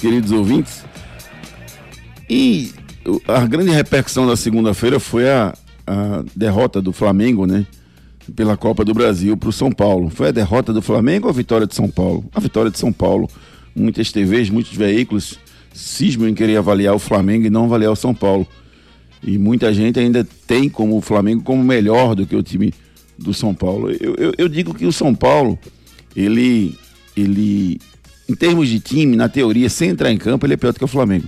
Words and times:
queridos 0.00 0.32
ouvintes. 0.32 0.84
E 2.28 2.72
a 3.26 3.46
grande 3.46 3.70
repercussão 3.70 4.26
da 4.26 4.36
segunda-feira 4.36 4.98
foi 4.98 5.28
a, 5.28 5.54
a 5.86 6.24
derrota 6.34 6.80
do 6.80 6.92
Flamengo, 6.92 7.46
né? 7.46 7.66
Pela 8.34 8.56
Copa 8.56 8.84
do 8.84 8.94
Brasil 8.94 9.36
para 9.36 9.48
o 9.48 9.52
São 9.52 9.72
Paulo. 9.72 10.10
Foi 10.10 10.28
a 10.28 10.32
derrota 10.32 10.72
do 10.72 10.80
Flamengo 10.80 11.26
ou 11.26 11.30
a 11.30 11.34
vitória 11.34 11.66
de 11.66 11.74
São 11.74 11.88
Paulo? 11.88 12.24
A 12.34 12.40
vitória 12.40 12.70
de 12.70 12.78
São 12.78 12.92
Paulo. 12.92 13.28
Muitas 13.74 14.12
TVs, 14.12 14.50
muitos 14.50 14.74
veículos 14.74 15.38
cismam 15.72 16.28
em 16.28 16.34
querer 16.34 16.56
avaliar 16.56 16.94
o 16.94 16.98
Flamengo 16.98 17.46
e 17.46 17.50
não 17.50 17.64
avaliar 17.64 17.92
o 17.92 17.96
São 17.96 18.14
Paulo. 18.14 18.46
E 19.22 19.36
muita 19.38 19.72
gente 19.72 19.98
ainda 19.98 20.26
tem 20.46 20.68
como 20.68 20.96
o 20.96 21.00
Flamengo 21.00 21.42
como 21.42 21.62
melhor 21.62 22.14
do 22.14 22.26
que 22.26 22.34
o 22.34 22.42
time 22.42 22.72
do 23.18 23.34
São 23.34 23.54
Paulo. 23.54 23.90
Eu, 23.90 24.14
eu, 24.16 24.32
eu 24.38 24.48
digo 24.48 24.74
que 24.74 24.86
o 24.86 24.92
São 24.92 25.14
Paulo, 25.14 25.58
ele, 26.16 26.76
ele, 27.16 27.78
em 28.30 28.34
termos 28.34 28.68
de 28.68 28.78
time, 28.78 29.16
na 29.16 29.28
teoria, 29.28 29.68
sem 29.68 29.90
entrar 29.90 30.12
em 30.12 30.16
campo, 30.16 30.46
ele 30.46 30.54
é 30.54 30.56
pior 30.56 30.72
do 30.72 30.78
que 30.78 30.84
o 30.84 30.88
Flamengo. 30.88 31.26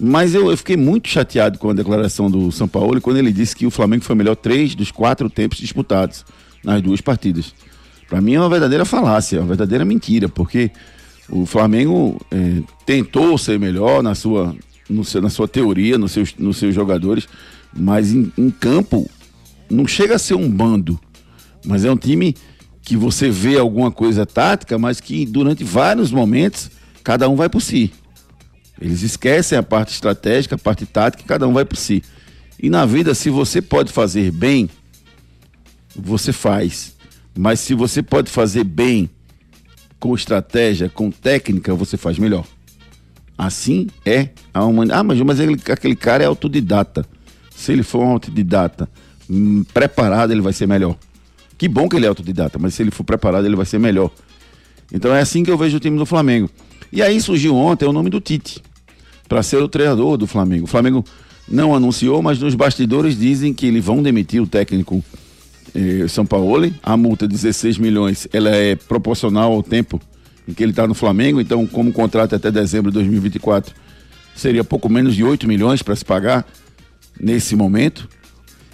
Mas 0.00 0.34
eu, 0.34 0.50
eu, 0.50 0.56
fiquei 0.56 0.76
muito 0.76 1.06
chateado 1.06 1.58
com 1.58 1.68
a 1.68 1.74
declaração 1.74 2.30
do 2.30 2.50
São 2.50 2.66
Paulo 2.66 2.98
quando 2.98 3.18
ele 3.18 3.30
disse 3.30 3.54
que 3.54 3.66
o 3.66 3.70
Flamengo 3.70 4.02
foi 4.02 4.14
melhor 4.16 4.36
três 4.36 4.74
dos 4.74 4.90
quatro 4.90 5.28
tempos 5.28 5.58
disputados 5.58 6.24
nas 6.64 6.80
duas 6.80 7.02
partidas. 7.02 7.54
Para 8.08 8.22
mim 8.22 8.34
é 8.34 8.40
uma 8.40 8.48
verdadeira 8.48 8.86
falácia, 8.86 9.38
uma 9.38 9.48
verdadeira 9.48 9.84
mentira, 9.84 10.30
porque 10.30 10.70
o 11.28 11.44
Flamengo 11.44 12.18
é, 12.30 12.62
tentou 12.86 13.36
ser 13.36 13.58
melhor 13.58 14.02
na 14.02 14.14
sua, 14.14 14.56
seu, 15.04 15.20
na 15.20 15.28
sua 15.28 15.46
teoria, 15.46 15.98
nos 15.98 16.12
seus, 16.12 16.34
nos 16.38 16.56
seus 16.56 16.74
jogadores, 16.74 17.28
mas 17.74 18.12
em, 18.12 18.32
em 18.38 18.48
campo 18.48 19.10
não 19.68 19.86
chega 19.86 20.14
a 20.14 20.18
ser 20.18 20.36
um 20.36 20.48
bando, 20.48 20.98
mas 21.66 21.84
é 21.84 21.90
um 21.90 21.96
time 21.98 22.34
que 22.86 22.96
você 22.96 23.28
vê 23.28 23.58
alguma 23.58 23.90
coisa 23.90 24.24
tática, 24.24 24.78
mas 24.78 25.00
que 25.00 25.26
durante 25.26 25.64
vários 25.64 26.12
momentos 26.12 26.70
cada 27.02 27.28
um 27.28 27.34
vai 27.34 27.48
por 27.48 27.60
si. 27.60 27.92
Eles 28.80 29.02
esquecem 29.02 29.58
a 29.58 29.62
parte 29.62 29.92
estratégica, 29.92 30.54
a 30.54 30.58
parte 30.58 30.86
tática, 30.86 31.24
cada 31.26 31.48
um 31.48 31.52
vai 31.52 31.64
por 31.64 31.76
si. 31.76 32.00
E 32.62 32.70
na 32.70 32.86
vida, 32.86 33.12
se 33.12 33.28
você 33.28 33.60
pode 33.60 33.92
fazer 33.92 34.30
bem, 34.30 34.70
você 35.96 36.32
faz. 36.32 36.94
Mas 37.36 37.58
se 37.58 37.74
você 37.74 38.04
pode 38.04 38.30
fazer 38.30 38.62
bem 38.62 39.10
com 39.98 40.14
estratégia, 40.14 40.88
com 40.88 41.10
técnica, 41.10 41.74
você 41.74 41.96
faz 41.96 42.20
melhor. 42.20 42.46
Assim 43.36 43.88
é 44.04 44.28
a 44.54 44.64
humanidade. 44.64 45.00
Ah, 45.00 45.02
mas, 45.02 45.20
mas 45.22 45.40
ele, 45.40 45.60
aquele 45.72 45.96
cara 45.96 46.22
é 46.22 46.26
autodidata. 46.28 47.04
Se 47.50 47.72
ele 47.72 47.82
for 47.82 48.04
um 48.04 48.10
autodidata 48.10 48.88
hum, 49.28 49.64
preparado, 49.74 50.30
ele 50.30 50.40
vai 50.40 50.52
ser 50.52 50.68
melhor. 50.68 50.96
Que 51.58 51.68
bom 51.68 51.88
que 51.88 51.96
ele 51.96 52.06
é 52.06 52.08
autodidata, 52.08 52.58
mas 52.58 52.74
se 52.74 52.82
ele 52.82 52.90
for 52.90 53.04
preparado, 53.04 53.46
ele 53.46 53.56
vai 53.56 53.66
ser 53.66 53.78
melhor. 53.78 54.10
Então 54.92 55.14
é 55.14 55.20
assim 55.20 55.42
que 55.42 55.50
eu 55.50 55.58
vejo 55.58 55.76
o 55.76 55.80
time 55.80 55.98
do 55.98 56.06
Flamengo. 56.06 56.50
E 56.92 57.02
aí 57.02 57.20
surgiu 57.20 57.56
ontem 57.56 57.86
o 57.86 57.92
nome 57.92 58.10
do 58.10 58.20
Tite 58.20 58.62
para 59.28 59.42
ser 59.42 59.56
o 59.56 59.68
treinador 59.68 60.16
do 60.16 60.26
Flamengo. 60.26 60.64
O 60.64 60.68
Flamengo 60.68 61.04
não 61.48 61.74
anunciou, 61.74 62.22
mas 62.22 62.38
nos 62.38 62.54
bastidores 62.54 63.18
dizem 63.18 63.52
que 63.52 63.66
eles 63.66 63.84
vão 63.84 64.02
demitir 64.02 64.40
o 64.40 64.46
técnico 64.46 65.02
eh, 65.74 66.06
São 66.08 66.24
Paulo. 66.24 66.72
A 66.82 66.96
multa 66.96 67.26
de 67.26 67.34
16 67.34 67.78
milhões 67.78 68.28
ela 68.32 68.50
é 68.50 68.76
proporcional 68.76 69.52
ao 69.52 69.62
tempo 69.62 70.00
em 70.46 70.54
que 70.54 70.62
ele 70.62 70.72
está 70.72 70.86
no 70.86 70.94
Flamengo, 70.94 71.40
então, 71.40 71.66
como 71.66 71.92
contrato 71.92 72.36
até 72.36 72.52
dezembro 72.52 72.90
de 72.90 72.94
2024, 72.94 73.74
seria 74.36 74.62
pouco 74.62 74.88
menos 74.88 75.16
de 75.16 75.24
8 75.24 75.48
milhões 75.48 75.82
para 75.82 75.96
se 75.96 76.04
pagar 76.04 76.46
nesse 77.20 77.56
momento. 77.56 78.08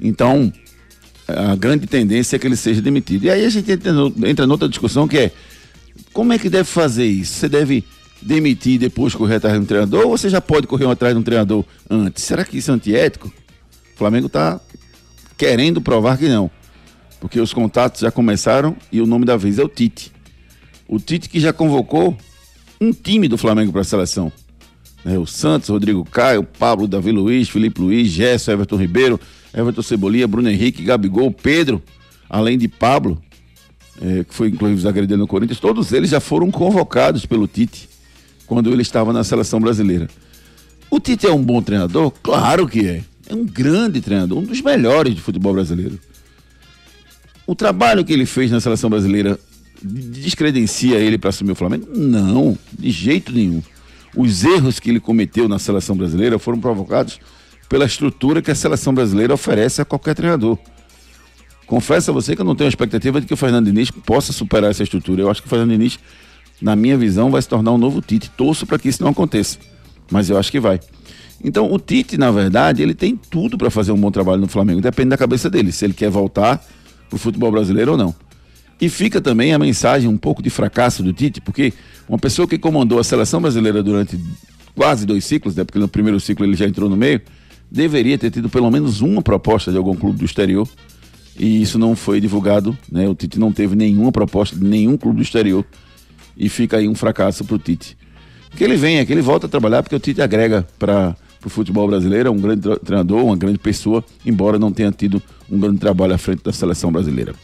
Então, 0.00 0.50
a 1.28 1.54
grande 1.54 1.86
tendência 1.86 2.36
é 2.36 2.38
que 2.38 2.46
ele 2.46 2.56
seja 2.56 2.80
demitido. 2.80 3.24
E 3.24 3.30
aí 3.30 3.44
a 3.44 3.50
gente 3.50 3.70
entra, 3.70 3.92
entra 4.26 4.46
noutra 4.46 4.68
discussão 4.68 5.06
que 5.06 5.18
é 5.18 5.32
como 6.12 6.32
é 6.32 6.38
que 6.38 6.48
deve 6.48 6.64
fazer 6.64 7.06
isso? 7.06 7.34
Você 7.34 7.48
deve 7.48 7.84
demitir 8.20 8.74
e 8.74 8.78
depois 8.78 9.14
correr 9.14 9.36
atrás 9.36 9.54
de 9.56 9.62
um 9.62 9.66
treinador 9.66 10.04
ou 10.04 10.16
você 10.16 10.28
já 10.28 10.40
pode 10.40 10.66
correr 10.66 10.86
atrás 10.86 11.14
de 11.14 11.20
um 11.20 11.22
treinador 11.22 11.64
antes? 11.88 12.24
Será 12.24 12.44
que 12.44 12.58
isso 12.58 12.70
é 12.70 12.74
antiético? 12.74 13.28
O 13.28 13.98
Flamengo 13.98 14.26
está 14.26 14.60
querendo 15.36 15.80
provar 15.80 16.16
que 16.16 16.28
não. 16.28 16.50
Porque 17.20 17.40
os 17.40 17.52
contatos 17.52 18.00
já 18.00 18.10
começaram 18.10 18.76
e 18.90 19.00
o 19.00 19.06
nome 19.06 19.24
da 19.24 19.36
vez 19.36 19.58
é 19.58 19.62
o 19.62 19.68
Tite. 19.68 20.12
O 20.88 20.98
Tite 20.98 21.28
que 21.28 21.40
já 21.40 21.52
convocou 21.52 22.16
um 22.80 22.92
time 22.92 23.28
do 23.28 23.36
Flamengo 23.36 23.72
para 23.72 23.82
a 23.82 23.84
seleção. 23.84 24.32
É, 25.04 25.18
o 25.18 25.26
Santos, 25.26 25.68
Rodrigo 25.68 26.04
Caio, 26.04 26.42
Pablo, 26.42 26.88
Davi 26.88 27.12
Luiz, 27.12 27.48
Felipe 27.48 27.80
Luiz, 27.80 28.08
Gerson, 28.08 28.52
Everton 28.52 28.76
Ribeiro, 28.76 29.20
Everton 29.54 29.82
Cebolinha, 29.82 30.26
Bruno 30.26 30.48
Henrique, 30.48 30.82
Gabigol, 30.82 31.30
Pedro, 31.30 31.82
além 32.28 32.58
de 32.58 32.68
Pablo, 32.68 33.20
é, 34.00 34.24
que 34.24 34.34
foi 34.34 34.48
inclusive 34.48 34.80
zagueiro 34.80 35.16
no 35.16 35.26
Corinthians, 35.26 35.58
todos 35.60 35.92
eles 35.92 36.10
já 36.10 36.20
foram 36.20 36.50
convocados 36.50 37.26
pelo 37.26 37.46
Tite 37.46 37.88
quando 38.46 38.72
ele 38.72 38.82
estava 38.82 39.12
na 39.12 39.24
seleção 39.24 39.60
brasileira. 39.60 40.08
O 40.90 40.98
Tite 41.00 41.26
é 41.26 41.32
um 41.32 41.42
bom 41.42 41.60
treinador? 41.60 42.10
Claro 42.22 42.66
que 42.66 42.86
é. 42.86 43.02
É 43.28 43.34
um 43.34 43.44
grande 43.44 44.00
treinador, 44.00 44.38
um 44.38 44.44
dos 44.44 44.62
melhores 44.62 45.14
de 45.14 45.20
futebol 45.20 45.52
brasileiro. 45.52 45.98
O 47.46 47.54
trabalho 47.54 48.04
que 48.04 48.12
ele 48.12 48.24
fez 48.24 48.50
na 48.50 48.60
seleção 48.60 48.88
brasileira 48.88 49.38
descredencia 49.82 50.96
ele 50.96 51.18
para 51.18 51.30
assumir 51.30 51.52
o 51.52 51.54
Flamengo? 51.54 51.86
Não, 51.94 52.56
de 52.78 52.90
jeito 52.90 53.32
nenhum. 53.32 53.62
Os 54.16 54.44
erros 54.44 54.80
que 54.80 54.90
ele 54.90 55.00
cometeu 55.00 55.48
na 55.48 55.58
seleção 55.58 55.96
brasileira 55.96 56.38
foram 56.38 56.58
provocados 56.58 57.20
pela 57.68 57.84
estrutura 57.84 58.40
que 58.40 58.50
a 58.50 58.54
seleção 58.54 58.94
brasileira 58.94 59.34
oferece 59.34 59.82
a 59.82 59.84
qualquer 59.84 60.14
treinador. 60.14 60.58
Confesso 61.66 62.10
a 62.10 62.14
você 62.14 62.34
que 62.34 62.40
eu 62.40 62.46
não 62.46 62.56
tenho 62.56 62.68
expectativa 62.68 63.20
de 63.20 63.26
que 63.26 63.34
o 63.34 63.36
Fernando 63.36 63.66
Diniz 63.66 63.90
possa 63.90 64.32
superar 64.32 64.70
essa 64.70 64.82
estrutura. 64.82 65.22
Eu 65.22 65.30
acho 65.30 65.42
que 65.42 65.46
o 65.46 65.50
Fernando 65.50 65.70
Diniz 65.70 65.98
na 66.60 66.74
minha 66.74 66.96
visão, 66.96 67.30
vai 67.30 67.40
se 67.40 67.48
tornar 67.48 67.72
um 67.72 67.78
novo 67.78 68.00
Tite. 68.00 68.30
Torço 68.30 68.66
para 68.66 68.78
que 68.78 68.88
isso 68.88 69.02
não 69.02 69.10
aconteça, 69.10 69.58
mas 70.10 70.28
eu 70.28 70.38
acho 70.38 70.50
que 70.50 70.60
vai. 70.60 70.80
Então, 71.42 71.72
o 71.72 71.78
Tite, 71.78 72.18
na 72.18 72.30
verdade, 72.30 72.82
ele 72.82 72.94
tem 72.94 73.16
tudo 73.16 73.56
para 73.56 73.70
fazer 73.70 73.92
um 73.92 73.96
bom 73.96 74.10
trabalho 74.10 74.40
no 74.40 74.48
Flamengo. 74.48 74.80
Depende 74.80 75.10
da 75.10 75.16
cabeça 75.16 75.48
dele, 75.48 75.70
se 75.70 75.84
ele 75.84 75.94
quer 75.94 76.10
voltar 76.10 76.58
para 77.08 77.16
o 77.16 77.18
futebol 77.18 77.50
brasileiro 77.50 77.92
ou 77.92 77.98
não. 77.98 78.14
E 78.80 78.88
fica 78.88 79.20
também 79.20 79.54
a 79.54 79.58
mensagem 79.58 80.08
um 80.08 80.16
pouco 80.16 80.42
de 80.42 80.50
fracasso 80.50 81.02
do 81.02 81.12
Tite, 81.12 81.40
porque 81.40 81.72
uma 82.08 82.18
pessoa 82.18 82.46
que 82.46 82.58
comandou 82.58 82.98
a 82.98 83.04
seleção 83.04 83.40
brasileira 83.40 83.82
durante 83.82 84.18
quase 84.74 85.06
dois 85.06 85.24
ciclos, 85.24 85.54
né, 85.56 85.64
porque 85.64 85.78
no 85.78 85.88
primeiro 85.88 86.18
ciclo 86.20 86.44
ele 86.44 86.54
já 86.54 86.66
entrou 86.66 86.88
no 86.88 86.96
meio, 86.96 87.20
deveria 87.70 88.18
ter 88.18 88.30
tido 88.30 88.48
pelo 88.48 88.70
menos 88.70 89.00
uma 89.00 89.22
proposta 89.22 89.70
de 89.70 89.76
algum 89.76 89.94
clube 89.94 90.18
do 90.18 90.24
exterior. 90.24 90.68
E 91.38 91.62
isso 91.62 91.78
não 91.78 91.94
foi 91.94 92.20
divulgado, 92.20 92.76
né? 92.90 93.08
O 93.08 93.14
Tite 93.14 93.38
não 93.38 93.52
teve 93.52 93.76
nenhuma 93.76 94.10
proposta 94.10 94.56
de 94.56 94.64
nenhum 94.64 94.96
clube 94.96 95.18
do 95.18 95.22
exterior 95.22 95.64
e 96.36 96.48
fica 96.48 96.78
aí 96.78 96.88
um 96.88 96.94
fracasso 96.94 97.44
para 97.44 97.56
o 97.56 97.58
Tite. 97.58 97.96
Que 98.56 98.64
ele 98.64 98.76
venha, 98.76 99.04
que 99.06 99.12
ele 99.12 99.20
volta 99.20 99.46
a 99.46 99.48
trabalhar, 99.48 99.82
porque 99.82 99.94
o 99.94 100.00
Tite 100.00 100.20
agrega 100.20 100.66
para 100.78 101.16
o 101.44 101.48
futebol 101.48 101.86
brasileiro, 101.86 102.28
é 102.28 102.32
um 102.32 102.38
grande 102.38 102.62
treinador, 102.80 103.24
uma 103.24 103.36
grande 103.36 103.58
pessoa, 103.58 104.04
embora 104.26 104.58
não 104.58 104.72
tenha 104.72 104.90
tido 104.90 105.22
um 105.50 105.58
grande 105.58 105.78
trabalho 105.78 106.14
à 106.14 106.18
frente 106.18 106.42
da 106.42 106.52
seleção 106.52 106.90
brasileira. 106.90 107.34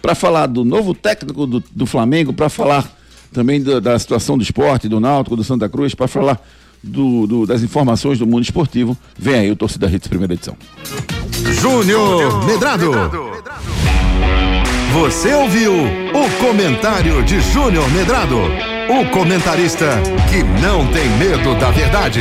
Para 0.00 0.14
falar 0.14 0.46
do 0.46 0.64
novo 0.64 0.94
técnico 0.94 1.46
do, 1.46 1.62
do 1.74 1.86
Flamengo, 1.86 2.32
para 2.32 2.48
falar 2.48 2.90
também 3.32 3.62
da, 3.62 3.80
da, 3.80 3.98
situação 3.98 4.36
do 4.36 4.42
esporte, 4.42 4.88
do 4.88 5.00
Náutico, 5.00 5.36
do 5.36 5.44
Santa 5.44 5.68
Cruz, 5.68 5.94
para 5.94 6.08
falar 6.08 6.40
do, 6.82 7.26
do, 7.26 7.46
das 7.46 7.62
informações 7.62 8.18
do 8.18 8.26
mundo 8.26 8.42
esportivo, 8.42 8.96
vem 9.18 9.34
aí 9.34 9.50
o 9.50 9.56
Torcida 9.56 9.86
Redes, 9.86 10.08
primeira 10.08 10.34
edição. 10.34 10.56
Júnior 11.60 12.44
Medrado. 12.44 12.90
Medrado. 12.90 13.32
Você 14.92 15.32
ouviu 15.32 15.72
o 15.72 16.44
comentário 16.44 17.22
de 17.24 17.40
Júnior 17.40 17.90
Medrado, 17.92 18.36
o 18.36 19.10
comentarista 19.10 19.98
que 20.30 20.42
não 20.60 20.86
tem 20.88 21.08
medo 21.16 21.54
da 21.58 21.70
verdade. 21.70 22.20